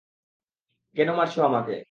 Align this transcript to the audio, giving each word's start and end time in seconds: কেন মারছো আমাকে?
কেন 0.95 1.09
মারছো 1.13 1.39
আমাকে? 1.43 1.73